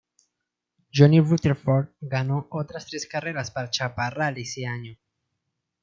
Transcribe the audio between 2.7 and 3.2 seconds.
tres